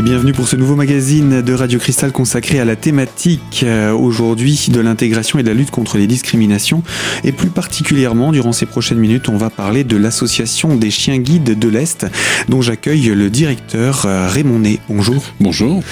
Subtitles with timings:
[0.00, 4.68] Et bienvenue pour ce nouveau magazine de Radio Cristal consacré à la thématique euh, aujourd'hui
[4.72, 6.82] de l'intégration et de la lutte contre les discriminations.
[7.22, 11.58] Et plus particulièrement, durant ces prochaines minutes, on va parler de l'association des chiens guides
[11.58, 12.06] de l'Est,
[12.48, 14.78] dont j'accueille le directeur euh, Raymond Ney.
[14.88, 15.22] Bonjour.
[15.38, 15.82] Bonjour.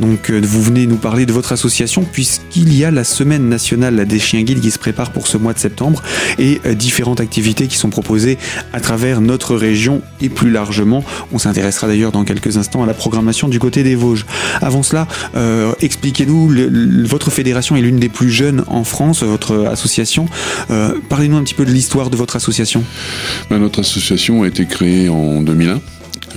[0.00, 4.06] Donc, euh, vous venez nous parler de votre association puisqu'il y a la semaine nationale
[4.06, 6.02] des chiens guides qui se prépare pour ce mois de septembre
[6.38, 8.38] et différentes activités qui sont proposées
[8.72, 11.04] à travers notre région et plus largement.
[11.32, 14.26] On s'intéressera d'ailleurs dans quelques instants à la programmation du côté des Vosges.
[14.60, 16.52] Avant cela, euh, expliquez-nous,
[17.06, 20.26] votre fédération est l'une des plus jeunes en France, votre association.
[20.70, 22.84] Euh, parlez-nous un petit peu de l'histoire de votre association.
[23.50, 25.80] Ben, notre association a été créée en 2001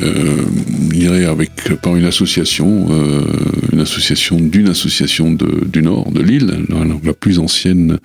[0.02, 0.44] euh,
[0.94, 3.24] irait avec par une association, euh,
[3.72, 8.00] une association d'une association de, du Nord, de Lille, la, plus ancienne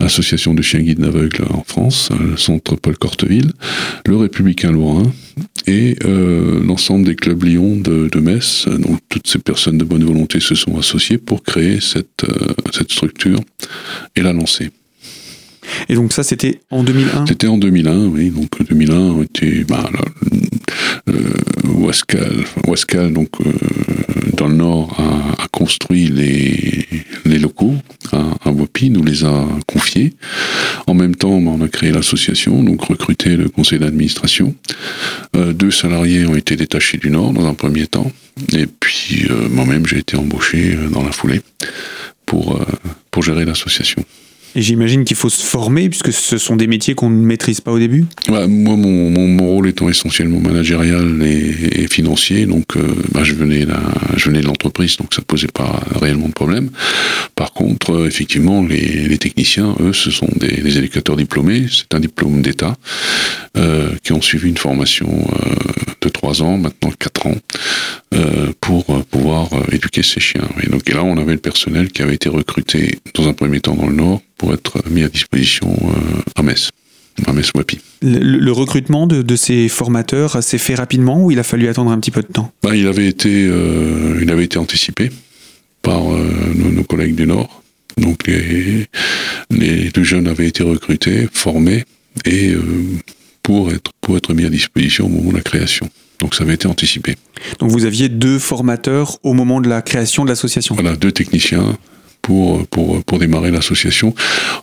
[0.00, 3.52] association de chiens guides d'aveugles en France, le centre Paul Corteville,
[4.06, 5.12] le Républicain Lorrain
[5.66, 8.66] et euh, l'ensemble des clubs Lyon de, de, Metz.
[8.68, 12.90] Donc toutes ces personnes de bonne volonté se sont associées pour créer cette, euh, cette
[12.90, 13.40] structure
[14.16, 14.70] et la lancer.
[15.88, 18.30] Et donc ça, c'était en 2001 C'était en 2001, oui.
[18.30, 19.88] Donc 2001 était bah,
[21.08, 23.52] euh, Wascal, donc euh,
[24.36, 26.86] dans le Nord, a, construit les,
[27.24, 27.74] les locaux
[28.12, 30.14] à, à Wopi, nous les a confiés.
[30.86, 34.54] En même temps, on a créé l'association, donc recruté le conseil d'administration.
[35.36, 38.10] Euh, deux salariés ont été détachés du Nord dans un premier temps,
[38.52, 41.42] et puis moi-même j'ai été embauché dans la foulée
[42.26, 42.58] pour,
[43.10, 44.04] pour gérer l'association.
[44.54, 47.72] Et j'imagine qu'il faut se former, puisque ce sont des métiers qu'on ne maîtrise pas
[47.72, 53.64] au début Moi, mon, rôle étant essentiellement managérial et, financier, donc euh, bah, je, venais
[53.64, 56.70] de l'entreprise, donc ça ne posait pas réellement de problème.
[57.34, 62.42] Par contre, euh, effectivement, les, techniciens, eux, ce sont des, éducateurs diplômés, c'est un diplôme
[62.42, 62.76] d'État,
[63.56, 65.08] euh, qui ont suivi une formation
[66.00, 67.36] de trois ans, maintenant quatre ans,
[68.60, 70.48] pour pouvoir éduquer ces chiens.
[70.62, 73.60] Et donc et là, on avait le personnel qui avait été recruté dans un premier
[73.60, 76.70] temps dans le Nord pour être mis à disposition euh, à Metz.
[77.26, 77.78] À Metz Wapi.
[78.00, 81.90] Le, le, recrutement de, de ces formateurs s'est fait rapidement ou il a fallu attendre
[81.90, 82.52] un petit peu de temps?
[82.62, 85.10] Ben, il, avait été, euh, il avait été anticipé
[85.82, 87.62] par euh, nos, nos, collègues du Nord.
[87.98, 88.86] Donc les,
[89.50, 91.84] les deux jeunes avaient été recrutés, formés
[92.24, 92.62] et euh,
[93.42, 95.88] pour, être, pour être mis à disposition au moment de la création.
[96.18, 97.16] Donc ça avait été anticipé.
[97.58, 100.74] Donc vous aviez deux formateurs au moment de la création de l'association?
[100.74, 101.76] Voilà, deux techniciens
[102.22, 104.14] pour, pour, démarrer l'association.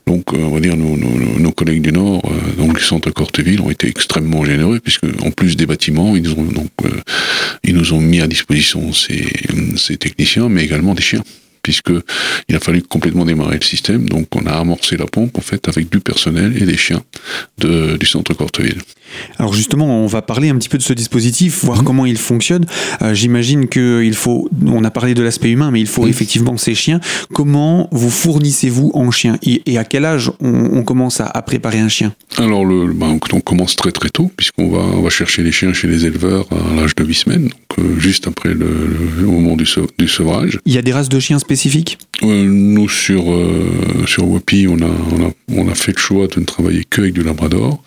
[0.08, 3.70] Donc, euh, on va dire, nos, collègues du Nord, euh, donc du centre Corteville, ont
[3.70, 6.90] été extrêmement généreux, puisque en plus des bâtiments, ils, ont, donc, euh,
[7.64, 9.28] ils nous ont mis à disposition ces,
[9.76, 11.24] ces techniciens, mais également des chiens
[11.62, 11.92] puisque
[12.48, 14.08] il a fallu complètement démarrer le système.
[14.08, 17.04] Donc, on a amorcé la pompe en fait avec du personnel et des chiens
[17.60, 18.80] de, du centre Corteville.
[19.38, 21.86] Alors justement, on va parler un petit peu de ce dispositif, voir mmh.
[21.86, 22.66] comment il fonctionne.
[23.02, 26.10] Euh, J'imagine qu'il faut, on a parlé de l'aspect humain, mais il faut mmh.
[26.10, 27.00] effectivement ces chiens.
[27.34, 31.42] Comment vous fournissez-vous en chiens et, et, à quel âge on, on commence à, à,
[31.42, 32.14] préparer un chien?
[32.38, 35.74] Alors, le, ben, on commence très très tôt, puisqu'on va, on va chercher les chiens
[35.74, 38.68] chez les éleveurs à l'âge de 8 semaines, donc euh, juste après le,
[39.22, 40.60] moment du, du, sevrage.
[40.66, 41.98] Il y a des races de chiens spécifiques?
[42.24, 43.24] Euh, Nous, sur,
[44.06, 47.14] sur Wapi, on a, on, a, on a fait le choix de ne travailler qu'avec
[47.14, 47.82] du Labrador.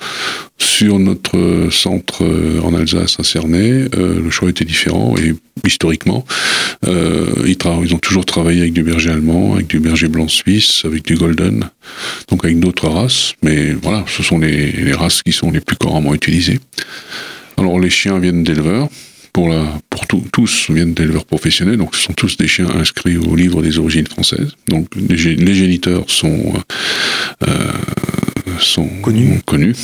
[0.63, 2.25] Sur notre centre
[2.63, 5.35] en Alsace, à Cernay, euh, le choix était différent et
[5.67, 6.25] historiquement,
[6.87, 10.83] euh, ils, ils, ont toujours travaillé avec du berger allemand, avec du berger blanc suisse,
[10.85, 11.69] avec du golden,
[12.29, 13.35] donc avec d'autres races.
[13.43, 16.61] Mais voilà, ce sont les, les, races qui sont les plus couramment utilisées.
[17.59, 18.89] Alors les chiens viennent d'éleveurs.
[19.33, 23.17] Pour, la, pour tout, tous viennent d'éleveurs professionnels, donc ce sont tous des chiens inscrits
[23.17, 24.53] au livre des origines françaises.
[24.69, 26.53] Donc les, les géniteurs sont
[27.49, 27.73] euh,
[28.59, 29.41] sont connus.
[29.47, 29.75] connus.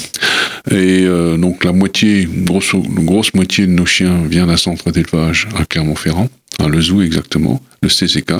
[0.70, 5.48] Et euh, donc la moitié, grosse, grosse moitié de nos chiens vient d'un centre d'élevage
[5.56, 8.32] à Clermont-Ferrand, à Le Zoo exactement, le CCK,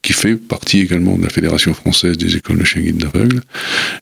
[0.00, 3.40] qui fait partie également de la Fédération française des écoles de chiens guides d'aveugles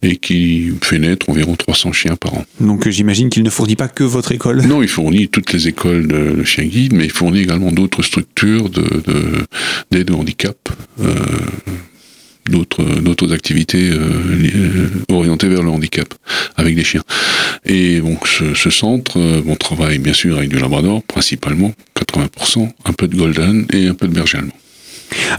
[0.03, 2.45] et qui fait naître environ 300 chiens par an.
[2.61, 6.07] Donc j'imagine qu'il ne fournit pas que votre école Non, il fournit toutes les écoles
[6.07, 10.57] de, de chiens guides, mais il fournit également d'autres structures d'aide de, au handicap.
[11.01, 11.15] Euh,
[12.51, 16.13] d'autres d'autres activités euh, orientées vers le handicap
[16.57, 17.03] avec des chiens.
[17.67, 22.69] Et donc ce, ce centre, euh, on travaille bien sûr avec du labrador principalement, 80%,
[22.85, 24.53] un peu de golden et un peu de berger allemand.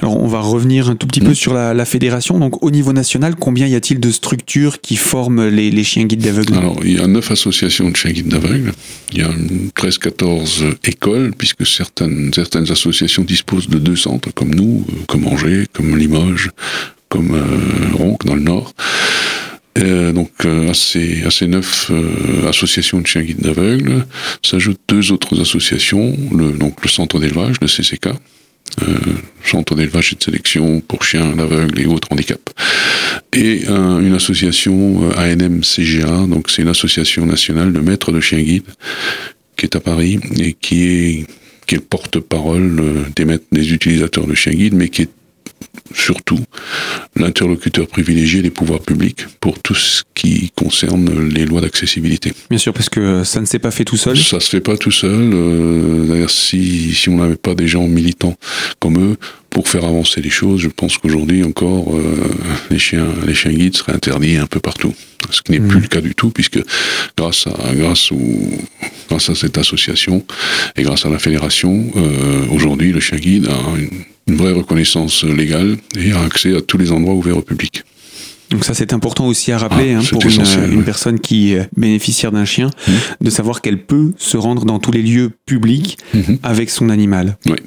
[0.01, 1.25] Alors on va revenir un tout petit mmh.
[1.25, 2.39] peu sur la, la, fédération.
[2.39, 6.21] Donc au niveau national, combien y a-t-il de structures qui forment les, les chiens guides
[6.21, 8.71] d'aveugles Alors il y a neuf associations de chiens guides d'aveugles.
[9.11, 9.29] Il y a
[9.77, 15.97] 13-14 écoles, puisque certaines, certaines associations disposent de deux centres, comme nous, comme Angers, comme
[15.97, 16.51] Limoges,
[17.09, 18.73] comme euh, Ronc dans le nord.
[19.77, 20.31] Euh, donc
[20.73, 21.91] ces, à ces neuf
[22.47, 24.05] associations de chiens guides d'aveugles
[24.41, 28.07] s'ajoutent deux autres associations, le, donc le centre d'élevage, le CCK,
[28.81, 28.95] euh,
[29.43, 32.53] centre d'élevage et de sélection pour chiens aveugles et autres handicaps.
[33.33, 38.63] Et une association ANM-CGA, donc c'est une association nationale de maîtres de chiens guides
[39.57, 41.25] qui est à Paris et qui est,
[41.67, 45.09] qui est le porte-parole des, des utilisateurs de chiens guides, mais qui est
[45.93, 46.39] surtout
[47.15, 52.33] l'interlocuteur privilégié des pouvoirs publics pour tout ce qui concerne les lois d'accessibilité.
[52.49, 54.17] Bien sûr, parce que ça ne s'est pas fait tout seul.
[54.17, 55.31] Ça se fait pas tout seul.
[55.33, 58.35] Euh, d'ailleurs, si, si on n'avait pas des gens militants
[58.79, 59.17] comme eux
[59.49, 62.01] pour faire avancer les choses, je pense qu'aujourd'hui encore, euh,
[62.69, 64.93] les chiens, les chiens guides seraient interdits un peu partout.
[65.31, 65.81] Ce qui n'est plus mmh.
[65.81, 66.59] le cas du tout, puisque
[67.17, 68.19] grâce à, grâce au,
[69.09, 70.23] grâce à cette association
[70.75, 75.23] et grâce à la fédération, euh, aujourd'hui, le chien guide a une une vraie reconnaissance
[75.23, 77.83] légale et un accès à tous les endroits ouverts au public.
[78.51, 82.31] Donc ça c'est important aussi à rappeler ah, hein, pour une, personne qui est bénéficiaire
[82.31, 82.91] d'un chien, mmh.
[83.21, 86.35] de savoir qu'elle peut se rendre dans tous les lieux publics mmh.
[86.43, 87.37] avec son animal.
[87.47, 87.57] Oui,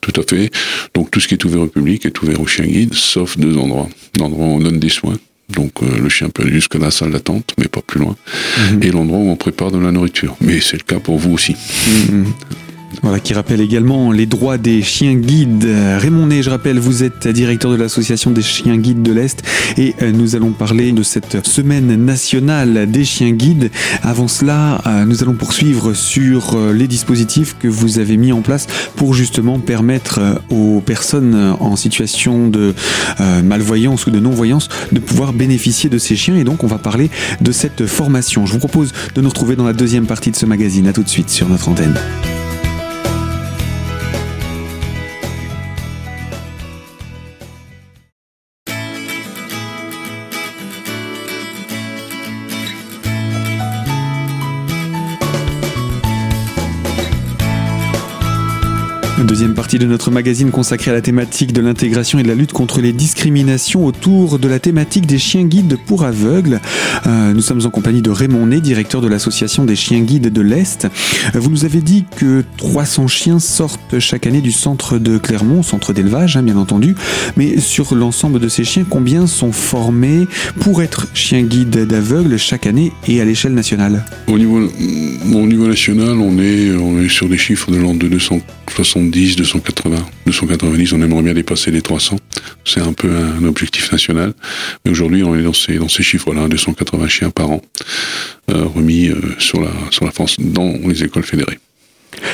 [0.00, 0.50] tout à fait.
[0.92, 3.56] Donc tout ce qui est ouvert au public est ouvert au chien guide, sauf deux
[3.56, 3.88] endroits.
[4.18, 5.16] L'endroit où on donne des soins,
[5.50, 8.16] donc euh, le chien peut aller jusqu'à la salle d'attente, mais pas plus loin,
[8.58, 8.82] mmh.
[8.82, 10.36] et l'endroit où on prépare de la nourriture.
[10.40, 11.54] Mais c'est le cas pour vous aussi.
[13.02, 15.68] Voilà, qui rappelle également les droits des chiens guides.
[15.98, 19.42] Raymond Ney, je rappelle, vous êtes directeur de l'association des chiens guides de l'Est
[19.76, 23.70] et euh, nous allons parler de cette semaine nationale des chiens guides.
[24.02, 28.42] Avant cela, euh, nous allons poursuivre sur euh, les dispositifs que vous avez mis en
[28.42, 28.66] place
[28.96, 30.20] pour justement permettre
[30.50, 32.74] aux personnes en situation de
[33.42, 37.10] malvoyance ou de non-voyance de pouvoir bénéficier de ces chiens et donc on va parler
[37.40, 38.46] de cette formation.
[38.46, 40.86] Je vous propose de nous retrouver dans la deuxième partie de ce magazine.
[40.88, 41.94] À tout de suite sur notre antenne.
[59.78, 62.92] De notre magazine consacrée à la thématique de l'intégration et de la lutte contre les
[62.92, 66.60] discriminations autour de la thématique des chiens guides pour aveugles.
[67.06, 70.40] Euh, nous sommes en compagnie de Raymond Ney, directeur de l'association des chiens guides de
[70.40, 70.86] l'Est.
[71.34, 75.62] Euh, vous nous avez dit que 300 chiens sortent chaque année du centre de Clermont,
[75.62, 76.94] centre d'élevage hein, bien entendu,
[77.36, 80.26] mais sur l'ensemble de ces chiens, combien sont formés
[80.60, 84.04] pour être chiens guides d'aveugles chaque année et à l'échelle nationale?
[84.28, 88.08] Au niveau, au niveau national, on est, on est sur des chiffres de l'ordre de
[88.08, 92.16] 270 280, 290, on aimerait bien dépasser les 300.
[92.64, 94.34] C'est un peu un objectif national.
[94.84, 97.62] Mais aujourd'hui, on est dans ces, dans ces chiffres-là, 280 chiens par an,
[98.50, 101.58] euh, remis euh, sur, la, sur la France dans les écoles fédérées.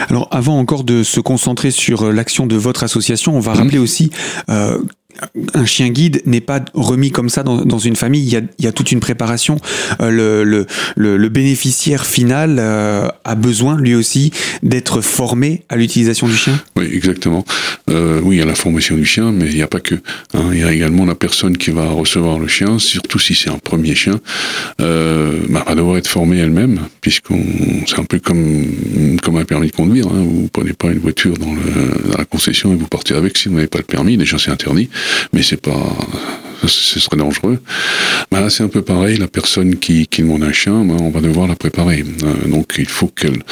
[0.09, 3.57] Alors avant encore de se concentrer sur euh, l'action de votre association, on va mmh.
[3.57, 4.11] rappeler aussi
[5.55, 8.23] un chien guide n'est pas remis comme ça dans, une famille.
[8.23, 9.59] Il y, a, toute une préparation.
[10.01, 10.65] Euh,
[10.97, 14.33] le, bénéficiaire final euh, a besoin, lui aussi,
[14.63, 16.61] d'être formé à l'utilisation du chien.
[16.77, 17.45] Oui, exactement.
[17.89, 19.95] Euh, oui, il y a la formation du chien, mais il n'y a pas que.
[20.35, 20.51] Hein.
[20.53, 23.59] il y a également la personne qui va recevoir le chien, surtout si c'est un
[23.59, 24.21] premier chien,
[24.79, 27.41] bah, va devoir être formée elle-même, puisqu'on
[27.87, 28.67] c'est un peu comme
[29.23, 30.07] comme un permis de conduire.
[30.07, 30.25] Hein.
[30.25, 31.55] Vous prenez pas une voiture dans
[32.17, 34.17] la concession et vous partez avec si vous n'avez pas le permis.
[34.17, 34.89] Déjà, c'est interdit
[35.33, 35.97] mais c'est pas
[36.67, 37.61] ce serait dangereux.
[38.31, 39.17] Ben c'est un peu pareil.
[39.17, 42.05] La personne qui, qui demande un chien, ben, on va devoir la préparer.
[42.25, 43.43] Euh, donc, il faut qu'elle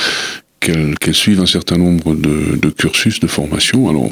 [0.61, 3.89] qu'elle suive un certain nombre de, de, cursus de formation.
[3.89, 4.11] Alors,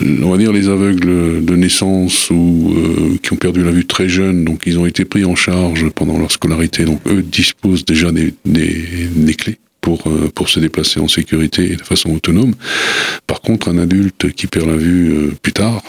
[0.00, 4.08] on va dire les aveugles de naissance ou euh, qui ont perdu la vue très
[4.08, 6.84] jeune, donc ils ont été pris en charge pendant leur scolarité.
[6.84, 11.72] Donc, eux disposent déjà des, des, des clés pour, euh, pour se déplacer en sécurité
[11.72, 12.54] et de façon autonome.
[13.26, 15.82] Par contre, un adulte qui perd la vue plus tard,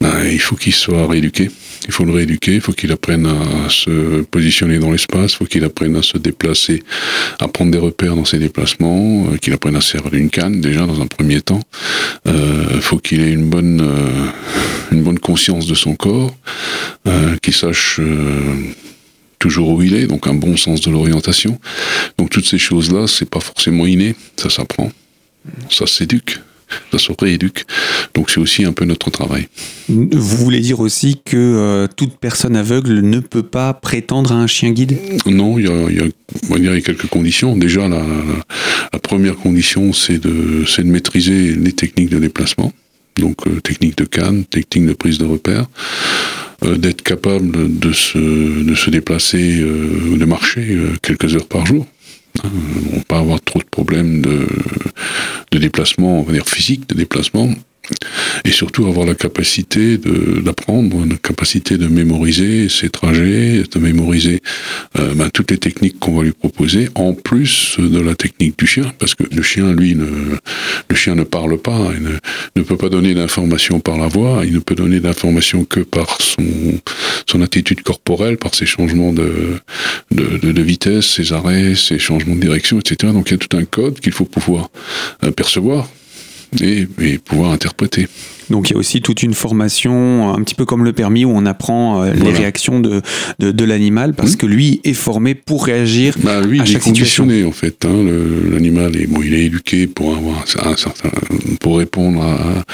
[0.00, 1.50] ben, il faut qu'il soit rééduqué.
[1.86, 5.44] Il faut le rééduquer, il faut qu'il apprenne à se positionner dans l'espace, il faut
[5.46, 6.82] qu'il apprenne à se déplacer,
[7.38, 10.86] à prendre des repères dans ses déplacements, euh, qu'il apprenne à servir d'une canne déjà
[10.86, 11.60] dans un premier temps.
[12.28, 14.26] Euh, il faut qu'il ait une bonne, euh,
[14.92, 16.34] une bonne conscience de son corps,
[17.42, 18.00] qu'il sache
[19.38, 21.58] toujours où il est, donc un bon sens de l'orientation.
[22.18, 24.92] Donc toutes ces choses-là, c'est pas forcément inné, ça s'apprend,
[25.70, 26.38] ça s'éduque
[26.92, 27.64] ça se rééduque.
[28.14, 29.48] Donc c'est aussi un peu notre travail.
[29.88, 34.46] Vous voulez dire aussi que euh, toute personne aveugle ne peut pas prétendre à un
[34.46, 34.96] chien guide?
[35.26, 37.56] Non, il y a, y a, quelques conditions.
[37.56, 38.02] Déjà, la,
[38.92, 42.72] la, première condition, c'est de, de maîtriser les techniques de déplacement.
[43.16, 45.66] Donc euh, technique de canne, technique de prise de repère.
[46.62, 51.86] Euh, d'être capable de se, de se déplacer ou de marcher quelques heures par jour.
[52.44, 54.46] Ne pas avoir trop de problèmes de,
[55.50, 57.48] de déplacement, on va dire physique, de déplacement.
[58.44, 64.40] Et surtout avoir la capacité d'apprendre, la capacité de mémoriser ses trajets, de mémoriser
[64.98, 68.66] euh, ben, toutes les techniques qu'on va lui proposer, en plus de la technique du
[68.66, 70.06] chien, parce que le chien, lui, ne,
[70.88, 72.16] le chien ne parle pas, il ne,
[72.56, 76.20] ne peut pas donner d'informations par la voix, il ne peut donner d'informations que par
[76.20, 76.44] son,
[77.26, 79.58] son attitude corporelle, par ses changements de,
[80.10, 83.12] de, de, vitesse, ses arrêts, ses changements de direction, etc.
[83.12, 84.70] Donc il y a tout un code qu'il faut pouvoir
[85.24, 85.88] euh, percevoir
[86.60, 88.08] et, pouvoir interpréter.
[88.50, 91.30] Donc il y a aussi toute une formation, un petit peu comme le permis, où
[91.34, 92.38] on apprend euh, les Voilà.
[92.38, 93.00] réactions de,
[93.38, 94.36] de, de l'animal, parce Mhm.
[94.36, 97.84] que lui est formé pour réagir Bah, lui, à il est conditionné en fait.
[97.84, 98.04] Hein,
[98.50, 101.10] L'animal est bon, il est éduqué pour avoir un, un certain,
[101.60, 102.64] pour répondre à,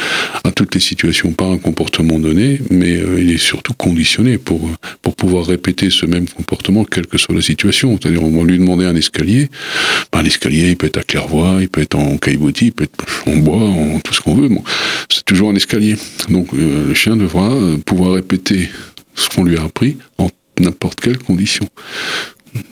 [0.48, 4.68] à toutes les situations par un comportement donné, mais euh, il est surtout conditionné pour
[5.02, 7.98] pour pouvoir répéter ce même comportement quelle que soit la situation.
[8.00, 9.48] C'est-à-dire, on va lui demander un escalier.
[10.12, 13.04] Ben, l'escalier, il peut être à claire-voie, il peut être en caillebotis, il peut être
[13.28, 14.48] en bois, en tout ce qu'on veut.
[14.48, 14.62] Bon,
[15.10, 15.65] c'est toujours un escalier.
[16.28, 18.68] Donc, euh, le chien devra euh, pouvoir répéter
[19.14, 20.28] ce qu'on lui a appris en
[20.60, 21.66] n'importe quelle condition.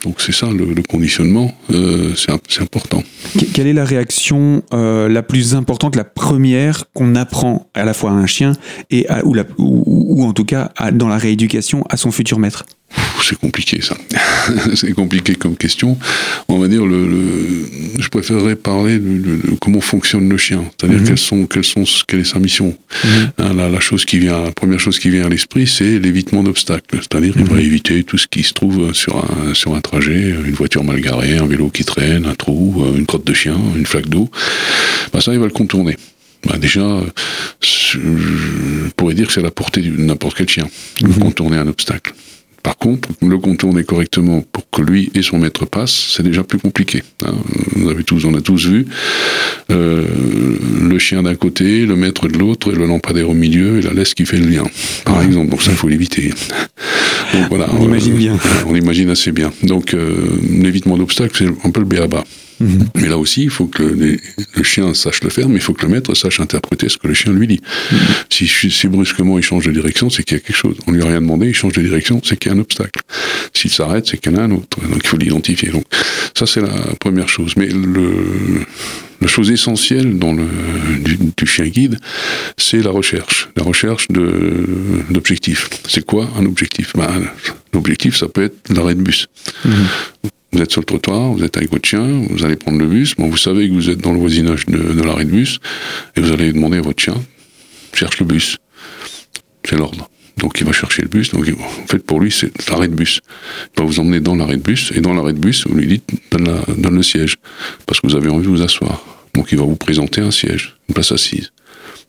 [0.03, 3.03] Donc c'est ça le, conditionnement, euh, c'est important.
[3.37, 8.09] Que- Quelle est la réaction la plus importante, la première qu'on apprend à la fois
[8.09, 8.53] à un chien
[8.89, 9.05] et
[9.57, 12.65] ou, en tout cas dans la rééducation à son futur maître?
[13.23, 13.97] C'est compliqué ça.
[14.75, 15.97] c'est compliqué comme question.
[16.47, 17.65] On va dire le, le-
[17.99, 21.07] je préférerais parler de, de- de comment fonctionne le chien, c'est-à-dire Mhm.
[21.07, 22.77] quelles sont, quelles sont, quelle est sa mission.
[23.39, 26.43] Hein, la, la chose qui vient, la première chose qui vient à l'esprit, c'est l'évitement
[26.43, 26.99] d'obstacles.
[27.01, 27.59] C'est-à-dire, il va Mhm.
[27.61, 31.37] éviter tout ce qui se trouve sur un, sur un trajet, une voiture mal garée,
[31.37, 34.29] un vélo qui traîne, un trou, euh, une crotte de chien, une flaque d'eau.
[35.13, 35.97] Ben, ça, il va le contourner.
[36.47, 37.01] Ben, déjà,
[37.61, 37.97] je
[38.95, 40.67] pourrais dire que c'est à la portée de n'importe quel chien
[41.01, 41.13] Mhm.
[41.19, 42.13] contourner un obstacle.
[42.65, 46.57] Par contre, le contourner correctement pour que lui et son maître passent, c'est déjà plus
[46.57, 47.03] compliqué.
[47.23, 47.35] hein.
[47.75, 48.87] Vous avez tous, on a tous vu
[49.69, 50.03] euh,
[50.81, 53.93] le chien d'un côté, le maître de l'autre, et le lampadaire au milieu, et la
[53.93, 54.63] laisse qui fait le lien,
[55.05, 55.25] par Ouais.
[55.25, 55.49] exemple.
[55.51, 56.33] Donc ça, il faut l'éviter.
[57.35, 57.67] Donc voilà.
[57.77, 58.37] On imagine bien.
[58.67, 59.51] On imagine assez bien.
[59.63, 60.15] Donc euh,
[60.49, 62.23] l'évitement d'obstacles, c'est un peu le béaba.
[62.59, 62.87] Mhm.
[62.95, 64.17] Mais là aussi, il faut que le,
[64.55, 67.07] le chien sache le faire, mais il faut que le maître sache interpréter ce que
[67.07, 67.61] le chien lui dit.
[68.29, 70.77] Si, si brusquement il change de direction, c'est qu'il y a quelque chose.
[70.87, 73.01] On lui a rien demandé, il change de direction, c'est qu'il y a un obstacle.
[73.53, 74.79] S'il s'arrête, c'est qu'il y en a un autre.
[74.81, 75.69] Donc il faut l'identifier.
[75.69, 75.83] Donc
[76.33, 77.53] ça, c'est la première chose.
[77.57, 78.65] Mais le,
[79.25, 80.45] la chose essentielle dans le,
[81.03, 81.97] du, du chien guide,
[82.57, 83.49] c'est la recherche.
[83.55, 84.07] La recherche
[85.09, 85.67] d'objectifs.
[85.87, 86.93] C'est quoi un objectif?
[86.95, 87.09] Ben,
[87.73, 89.25] L'objectif, ça peut être l'arrêt de bus.
[89.65, 89.73] Mhm.
[90.53, 93.15] Vous êtes sur le trottoir, vous êtes avec votre chien, vous allez prendre le bus.
[93.15, 95.59] Bon, vous savez que vous êtes dans le voisinage de, de l'arrêt de bus,
[96.15, 97.15] et vous allez demander à votre chien,
[97.93, 98.57] cherche le bus.
[99.67, 100.07] C'est l'ordre.
[100.37, 101.31] Donc il va chercher le bus.
[101.31, 103.21] Donc en fait pour lui c'est l'arrêt de bus.
[103.75, 105.87] Il va vous emmener dans l'arrêt de bus et dans l'arrêt de bus vous lui
[105.87, 107.35] dites donne, la- donne le siège
[107.87, 109.01] parce que vous avez envie de vous asseoir.
[109.35, 111.51] Donc il va vous présenter un siège, une place assise.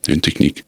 [0.05, 0.63] Il y a une technique.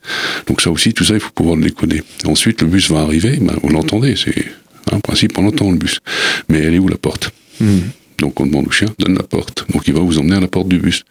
[0.47, 2.03] Donc ça aussi tout ça il faut pouvoir le décoder.
[2.25, 4.15] Ensuite le bus va arriver, ben, vous l'entendez.
[4.15, 4.45] C'est
[4.91, 5.99] en principe on entend le bus.
[6.49, 7.81] Mais elle est où la porte Mhm.
[8.19, 9.65] donc on demande au chien, donne la porte.
[9.73, 11.03] Donc il va vous emmener à la porte du bus.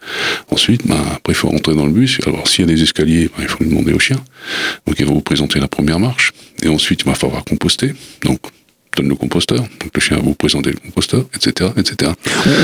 [0.49, 2.19] Ensuite, ben, après il faut rentrer dans le bus.
[2.25, 4.17] Alors s'il y a des escaliers, ben, il faut le demander au chien.
[4.85, 6.31] Donc il va vous présenter la première marche.
[6.63, 7.93] Et ensuite il va falloir composter.
[8.23, 8.39] Donc
[8.99, 9.59] donne le composteur.
[9.59, 11.71] Donc le chien va vous présenter le composteur, etc.
[11.77, 12.11] etc.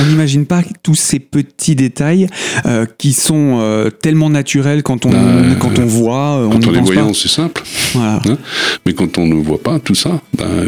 [0.02, 2.28] On n'imagine pas tous ces petits détails
[2.66, 6.68] euh, qui sont euh, tellement naturels quand on, Ben, quand on voit, euh, on Quand
[6.68, 7.64] on est pense voyant, c'est simple.
[7.94, 8.22] Voilà.
[8.86, 10.66] Mais quand on ne voit pas tout ça, ben,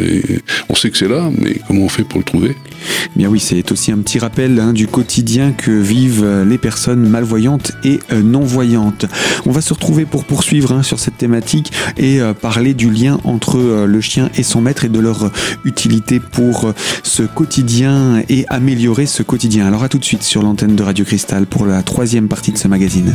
[0.68, 2.54] on sait que c'est là, mais comment on fait pour le trouver?
[3.16, 7.08] Bien oui, c'est aussi un petit rappel hein, du quotidien que vivent euh, les personnes
[7.08, 9.06] malvoyantes et euh, non-voyantes.
[9.46, 13.18] On va se retrouver pour poursuivre hein, sur cette thématique et euh, parler du lien
[13.24, 15.30] entre le chien et son maître et de leur
[15.64, 19.66] utilité pour ce quotidien et améliorer ce quotidien.
[19.66, 22.58] Alors à tout de suite sur l'antenne de Radio Cristal pour la troisième partie de
[22.58, 23.14] ce magazine.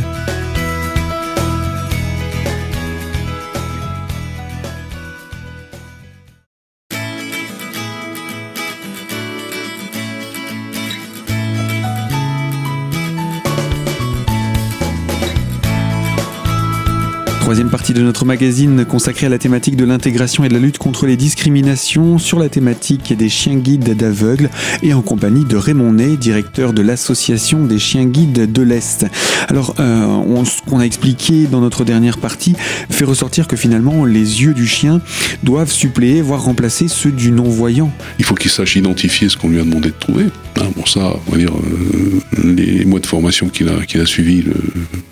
[17.54, 20.78] Troisième partie de notre magazine consacrée à la thématique de l'intégration et de la lutte
[20.78, 24.50] contre les discriminations sur la thématique des chiens guides d'aveugles
[24.82, 29.06] et en compagnie de Raymond Ney, directeur de l'association des chiens guides de l'Est.
[29.46, 32.56] Alors, euh, on- ce qu'on a expliqué dans notre dernière partie
[32.90, 35.00] fait ressortir que finalement les yeux du chien
[35.44, 37.92] doivent suppléer, voire remplacer ceux du non-voyant.
[38.18, 40.24] Il faut qu'il sache identifier ce qu'on lui a demandé de trouver.
[40.56, 42.20] Hein, bon, ça, on va dire, euh,
[42.52, 44.42] les mois de formation qu'il a, qu'il a suivis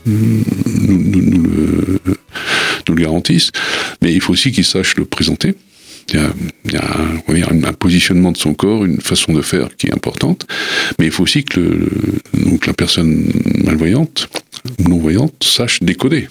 [0.07, 0.43] nous,
[0.89, 1.62] nous- nous le,
[2.89, 3.51] nous le garantissent.
[4.01, 5.55] Mais il faut aussi qu'il sache le présenter.
[6.09, 6.33] Il y a,
[6.67, 6.73] il
[7.39, 10.47] y a un, on positionnement de son corps, une façon de faire qui est importante.
[10.99, 11.89] Mais il faut aussi que le,
[12.45, 13.31] donc la personne
[13.65, 14.29] malvoyante
[14.81, 16.29] ou non-voyante sache décoder.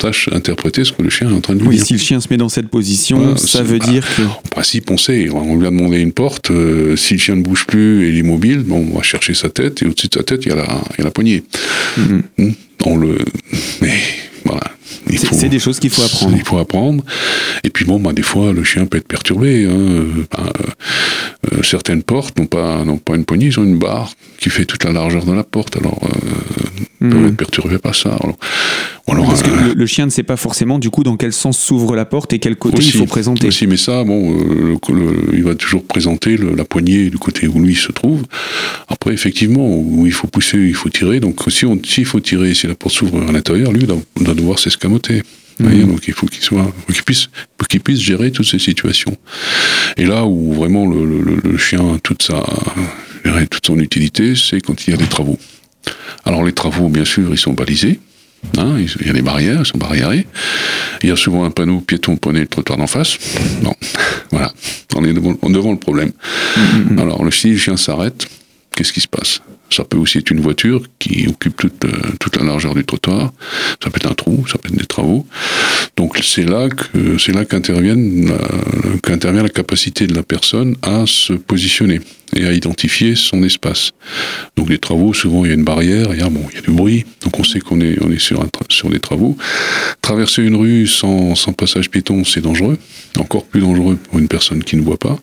[0.00, 1.86] sache interpréter ce que le chien est en train de lui Oui, dire.
[1.86, 4.22] si le chien se met dans cette position, Voilà, ça veut bah, dire que.
[4.22, 7.42] En principe, on sait, on lui a demandé une porte, euh, si le chien ne
[7.42, 10.14] bouge plus et il est immobile, bon, on va chercher sa tête, et au-dessus de
[10.14, 11.42] sa tête, il y a la, il y a la poignée.
[11.98, 12.22] Mhm.
[12.38, 12.50] Hmm,
[12.86, 13.18] On le,
[13.82, 13.92] mais,
[15.32, 16.34] C'est des choses qu'il faut apprendre.
[16.36, 17.02] Il faut apprendre.
[17.64, 19.66] Et puis bon, bah, des fois, le chien peut être perturbé.
[19.66, 20.24] hein.
[20.30, 24.50] Bah, euh, certaines portes n'ont pas, n'ont pas une poignée, ils ont une barre qui
[24.50, 25.76] fait toute la largeur de la porte.
[25.76, 26.08] Alors, euh,
[27.02, 27.26] ils peuvent Mhm.
[27.28, 28.16] être perturbés par ça.
[29.08, 31.32] Alors, Parce que euh, le, le chien ne sait pas forcément du coup dans quel
[31.32, 33.48] sens s'ouvre la porte et quel côté il faut présenter.
[33.48, 37.48] Aussi, mais ça, bon, euh, le- le- il va toujours présenter la poignée du côté
[37.48, 38.22] où lui se trouve.
[38.88, 41.20] Après, effectivement, où il faut pousser, il faut tirer.
[41.20, 43.98] Donc, si on, s'il faut tirer, si la porte s'ouvre à l'intérieur, lui, il doit,
[44.20, 45.22] doit devoir s'escamoter.
[45.68, 45.86] Mhm.
[45.92, 49.16] donc il faut qu'il soit, faut qu'il puisse, faut qu'il puisse gérer toutes ces situations.
[49.96, 52.42] Et là où vraiment le, le- le- chien a toute sa,
[53.50, 55.38] toute son utilité, c'est quand il y a des travaux.
[56.24, 58.00] Alors les travaux, bien sûr, ils sont balisés.
[58.56, 60.26] Hein, il y a des barrières, ils sont barriérés.
[61.02, 63.18] Il y a souvent un panneau piéton, prenez le trottoir d'en face.
[63.62, 63.74] Bon,
[64.30, 64.50] voilà,
[64.96, 66.12] on est devant, devant le problème.
[66.98, 68.26] Alors, le, si le chien s'arrête,
[68.74, 69.42] qu'est-ce qui se passe?
[69.72, 73.32] Ça peut aussi être une voiture qui occupe toute, euh, toute la largeur du trottoir.
[73.82, 75.26] Ça peut être un trou, ça peut être des travaux.
[75.96, 77.96] Donc, c'est là que c'est là qu'intervient
[79.42, 82.00] la capacité de la personne à se positionner
[82.34, 83.92] et à identifier son espace.
[84.56, 86.58] Donc, les travaux, souvent, il y a une barrière, il y a, bon, il y
[86.58, 87.04] a du bruit.
[87.22, 89.36] Donc, on sait qu'on est, on est sur, sur des travaux.
[90.00, 92.78] Traverser une rue sans, sans passage piéton, c'est dangereux.
[93.18, 95.18] Encore plus dangereux pour une personne qui ne voit pas.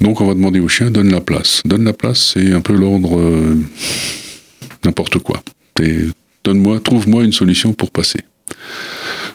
[0.00, 1.62] Donc on va demander au chien, donne la place.
[1.64, 3.56] Donne la place, c'est un peu l'ordre euh,
[4.84, 5.42] n'importe quoi.
[6.44, 8.20] Donne-moi, trouve-moi une solution pour passer.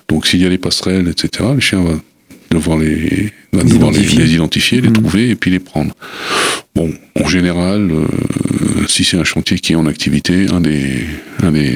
[0.07, 1.95] Donc s'il y a les passerelles, etc., le chien va
[2.53, 4.24] devoir les, devoir identifier.
[4.24, 4.93] les identifier, les Mhm.
[4.93, 5.93] trouver et puis les prendre.
[6.75, 6.91] Bon,
[7.24, 8.05] en général, euh,
[8.88, 11.05] si c'est un chantier qui est en activité, un des,
[11.41, 11.72] un des,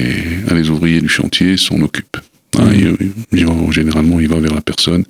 [0.50, 2.16] un des ouvriers du chantier s'en occupe.
[2.58, 2.96] Hein, il-
[3.32, 5.04] il va- généralement, il va vers la personne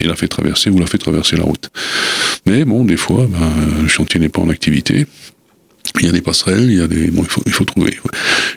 [0.00, 1.70] et la fait traverser ou la fait traverser la route.
[2.46, 5.06] Mais bon, des fois, ben, le chantier n'est pas en activité.
[6.00, 7.96] Il y a des passerelles, il y a des, bon, il faut, il faut trouver.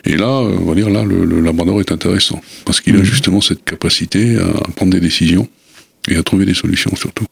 [0.04, 3.04] Et là, on va dire, là, le, le labrador est intéressant parce qu'il a Mhm.
[3.04, 5.48] justement cette capacité à prendre des décisions
[6.08, 7.26] et à trouver des solutions surtout.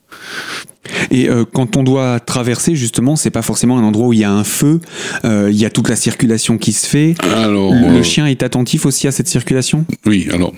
[1.11, 4.25] Et euh, quand on doit traverser, justement, c'est pas forcément un endroit où il y
[4.25, 4.81] a un feu,
[5.25, 7.15] euh, il y a toute la circulation qui se fait.
[7.21, 9.85] Alors, Le euh, chien est attentif aussi à cette circulation?
[10.07, 10.53] Oui, alors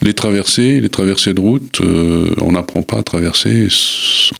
[0.00, 1.80] les traversées, les traversées de route,
[2.40, 3.68] on n'apprend pas à traverser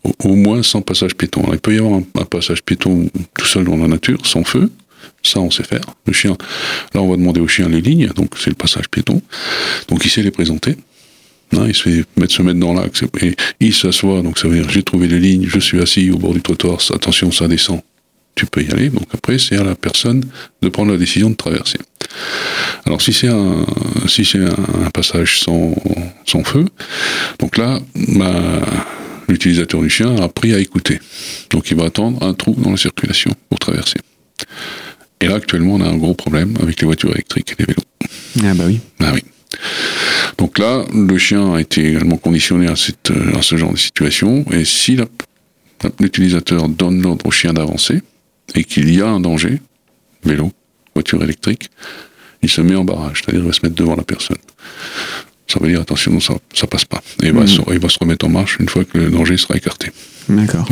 [0.04, 1.42] au, au moins sans passage piéton.
[1.42, 4.44] Alors, il peut y avoir un, un passage piéton tout seul dans la nature, sans
[4.44, 4.70] feu.
[5.22, 5.82] Ça, on sait faire.
[6.06, 6.36] Le chien,
[6.94, 9.20] là, on va demander au chien les lignes, donc c'est le passage piéton.
[9.88, 10.76] Donc, il sait les présenter.
[11.52, 14.22] Hein, il se fait mettre, se mettre dans l'axe et il s'assoit.
[14.22, 16.78] Donc, ça veut dire j'ai trouvé les lignes, je suis assis au bord du trottoir.
[16.94, 17.80] Attention, ça descend.
[18.36, 18.88] Tu peux y aller.
[18.88, 20.24] Donc, après, c'est à la personne
[20.62, 21.78] de prendre la décision de traverser.
[22.86, 23.64] Alors si c'est un
[24.08, 25.74] si c'est un, un passage sans,
[26.26, 26.64] sans feu,
[27.38, 28.62] donc là, bah,
[29.28, 30.98] l'utilisateur du chien a appris à écouter.
[31.50, 33.98] Donc il va attendre un trou dans la circulation pour traverser.
[35.20, 37.84] Et là actuellement on a un gros problème avec les voitures électriques et les vélos.
[38.42, 38.80] Ah bah oui.
[39.00, 39.22] Ah oui.
[40.38, 43.78] Donc là, le chien a été également conditionné à, cette, euh, à ce genre de
[43.78, 44.44] situation.
[44.52, 44.96] Et si
[45.98, 48.00] l'utilisateur donne l'ordre au chien d'avancer
[48.54, 49.60] et qu'il y a un danger,
[50.24, 50.52] vélo,
[50.94, 51.70] voiture électrique,
[52.42, 54.38] il se met en barrage, c'est-à-dire il va se mettre devant la personne.
[55.46, 57.02] Ça veut dire attention, non, ça, ça passe pas.
[57.22, 57.46] Et il va, Mhm.
[57.48, 59.90] se, il va se remettre en marche une fois que le danger sera écarté.
[60.28, 60.66] D'accord.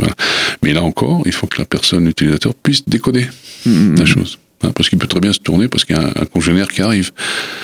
[0.63, 3.27] Mais là encore, il faut que la personne, l'utilisateur, puisse décoder
[3.65, 3.99] Mhm.
[3.99, 4.39] la chose.
[4.63, 6.67] Hein, parce qu'il peut très bien se tourner parce qu'il y a un, un congénère
[6.67, 7.11] qui arrive.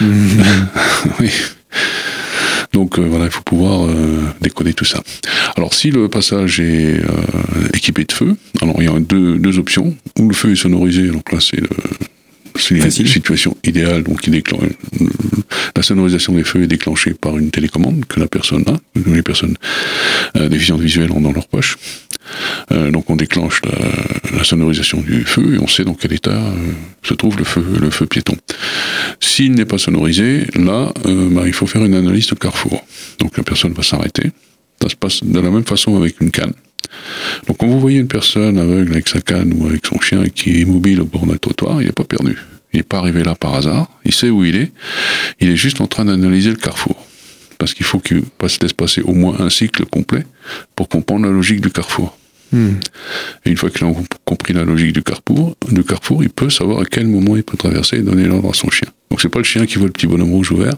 [0.01, 0.43] Mhm.
[1.19, 1.29] Oui.
[2.73, 5.01] Donc euh, voilà, il faut pouvoir euh, décoder tout ça.
[5.55, 7.08] Alors si le passage est euh,
[7.73, 9.95] équipé de feu, alors il y a deux, deux options.
[10.19, 11.69] Ou le feu est sonorisé, donc là c'est le-
[12.58, 14.03] c'est une situation idéale.
[14.03, 14.41] Donc il
[15.75, 19.21] la sonorisation des feux est déclenchée par une télécommande que la personne a, que les
[19.23, 19.58] personnes
[20.38, 21.77] euh, déficientes visuelles ont dans leur poche.
[22.75, 26.71] Euh, donc on déclenche la, sonorisation du feu et on sait dans quel état euh,
[27.03, 28.35] se trouve le feu, le feu piéton.
[29.19, 32.85] S'il n'est pas sonorisé, là, euh, bah, il faut faire une analyse de carrefour.
[33.19, 34.31] Donc la personne va s'arrêter.
[34.81, 36.53] Ça se passe de la même façon avec une canne.
[37.47, 40.51] Donc quand vous voyez une personne aveugle avec sa canne ou avec son chien qui
[40.51, 42.38] est immobile au bord d'un trottoir, il n'est pas perdu.
[42.73, 43.89] Il n'est pas arrivé là par hasard.
[44.03, 44.71] Il sait où il est.
[45.39, 46.95] Il est juste en train d'analyser le carrefour.
[47.57, 50.25] Parce qu'il faut qu'il passe- laisse passer au moins un cycle complet
[50.75, 52.17] pour comprendre la logique du carrefour.
[53.45, 53.91] Et une fois qu'il a
[54.23, 57.57] compris la logique du carrefour, du carrefour, il peut savoir à quel moment il peut
[57.57, 58.87] traverser et donner l'ordre à son chien.
[59.11, 60.73] Donc c'est pas le chien qui voit le petit bonhomme rouge ouvert,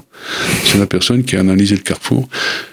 [0.65, 2.27] c'est la personne qui a analysé le carrefour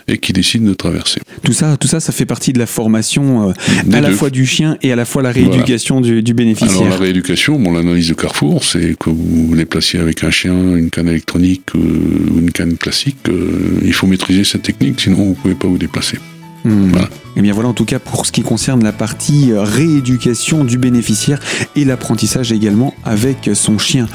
[0.08, 1.20] et qui décide de traverser.
[1.42, 3.52] Tout ça, tout ça, ça fait partie de la formation euh,
[3.92, 6.82] à la fois du chien et à la fois la rééducation du, bénéficiaire.
[6.82, 10.76] Alors la rééducation, bon, l'analyse de carrefour, c'est que vous les placiez avec un chien,
[10.76, 13.16] une canne électronique euh, ou une canne classique.
[13.28, 16.18] Euh, il faut maîtriser cette technique, sinon vous pouvez pas vous déplacer.
[16.64, 16.90] Hmm.
[16.90, 17.08] Voilà.
[17.36, 20.62] Et eh bien voilà en tout cas pour ce qui concerne la partie euh, rééducation
[20.62, 21.40] du bénéficiaire
[21.74, 24.06] et l'apprentissage également avec son chien.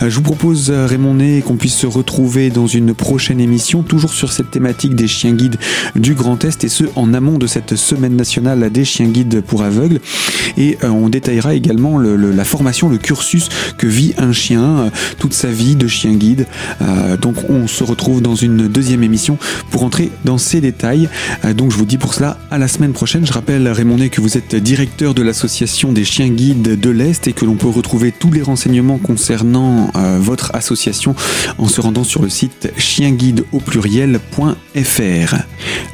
[0.00, 3.82] Euh, je vous propose euh, Raymond Ney qu'on puisse se retrouver dans une prochaine émission
[3.82, 5.56] toujours sur cette thématique des chiens guides
[5.96, 9.64] du Grand Est et ce en amont de cette semaine nationale des chiens guides pour
[9.64, 9.98] aveugles
[10.56, 15.74] et on détaillera également la formation, le cursus que vit un chien toute sa vie
[15.74, 16.46] de chien guide.
[17.20, 19.36] donc on se retrouve dans une deuxième émission
[19.70, 21.08] pour entrer dans ces détails.
[21.56, 23.24] donc je vous dis pour cela à la semaine prochaine.
[23.24, 27.32] Je rappelle, Raymond que vous êtes directeur de l'association des chiens guides de l'Est et
[27.32, 31.14] que l'on peut retrouver tous les renseignements concernant euh, votre association
[31.56, 35.34] en se rendant sur le site chienguide au pluriel.fr.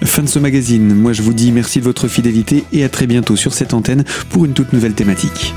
[0.02, 0.92] Fin de ce magazine.
[0.96, 4.02] Moi, je vous dis merci de votre fidélité et à très bientôt sur cette antenne
[4.30, 5.54] pour une toute nouvelle thématique.